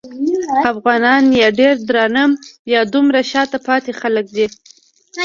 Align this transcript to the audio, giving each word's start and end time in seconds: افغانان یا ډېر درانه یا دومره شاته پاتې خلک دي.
افغانان 0.71 1.23
یا 1.41 1.47
ډېر 1.59 1.75
درانه 1.89 2.23
یا 2.73 2.81
دومره 2.93 3.19
شاته 3.31 3.57
پاتې 3.67 3.91
خلک 4.01 4.25
دي. 4.35 4.47